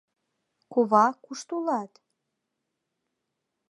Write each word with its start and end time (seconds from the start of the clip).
Кува, 0.71 1.05
кушто 1.23 1.51
улат? 1.59 1.91